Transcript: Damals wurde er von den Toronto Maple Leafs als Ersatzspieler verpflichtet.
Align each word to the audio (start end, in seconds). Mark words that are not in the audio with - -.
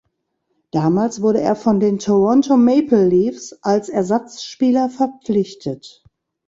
Damals 0.71 1.21
wurde 1.21 1.41
er 1.41 1.55
von 1.55 1.79
den 1.79 1.99
Toronto 1.99 2.57
Maple 2.57 3.07
Leafs 3.07 3.53
als 3.61 3.87
Ersatzspieler 3.87 4.89
verpflichtet. 4.89 6.03